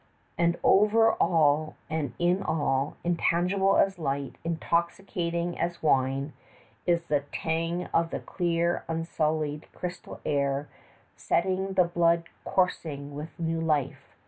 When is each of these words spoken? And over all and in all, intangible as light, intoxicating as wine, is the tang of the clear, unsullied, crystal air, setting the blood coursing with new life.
And 0.35 0.57
over 0.63 1.11
all 1.13 1.75
and 1.87 2.13
in 2.17 2.41
all, 2.41 2.97
intangible 3.03 3.77
as 3.77 3.99
light, 3.99 4.35
intoxicating 4.43 5.59
as 5.59 5.83
wine, 5.83 6.33
is 6.87 7.03
the 7.03 7.19
tang 7.31 7.85
of 7.93 8.09
the 8.09 8.19
clear, 8.19 8.83
unsullied, 8.87 9.67
crystal 9.75 10.19
air, 10.25 10.67
setting 11.15 11.73
the 11.73 11.83
blood 11.83 12.23
coursing 12.45 13.13
with 13.13 13.39
new 13.39 13.61
life. 13.61 14.15